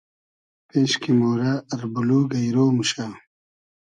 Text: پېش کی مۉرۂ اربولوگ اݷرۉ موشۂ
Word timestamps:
پېش 0.67 0.91
کی 1.01 1.11
مۉرۂ 1.19 1.51
اربولوگ 1.73 2.29
اݷرۉ 2.39 2.55
موشۂ 2.75 3.05